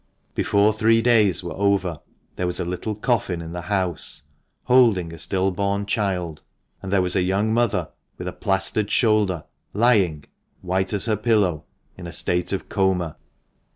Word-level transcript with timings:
Before 0.33 0.73
three 0.73 0.99
days 0.99 1.43
were 1.43 1.53
over 1.53 1.99
there 2.35 2.47
was 2.47 2.59
a 2.59 2.65
little 2.65 2.95
coffin 2.95 3.39
in 3.39 3.51
the 3.53 3.61
house, 3.61 4.23
holding 4.63 5.13
a 5.13 5.19
still 5.19 5.51
born 5.51 5.85
child, 5.85 6.41
and 6.81 6.91
there 6.91 7.03
was 7.03 7.15
a 7.15 7.21
young 7.21 7.53
mother, 7.53 7.87
with 8.17 8.27
a 8.27 8.33
plaistered 8.33 8.89
shoulder, 8.89 9.43
lying, 9.73 10.25
white 10.61 10.91
as 10.91 11.05
her 11.05 11.17
pillow, 11.17 11.65
in 11.99 12.07
a 12.07 12.11
state 12.13 12.51
of 12.51 12.67
coma. 12.67 13.15